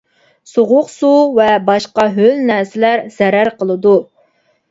[0.51, 3.93] سوغۇق سۇ ۋە باشقا ھۆل نەرسىلەر زەرەر قىلىدۇ.